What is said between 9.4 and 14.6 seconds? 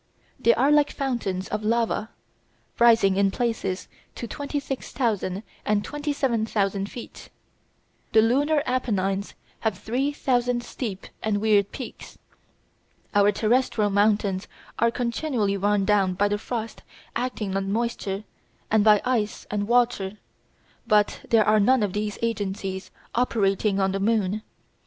have three thousand steep and weird peaks. Our terrestrial mountains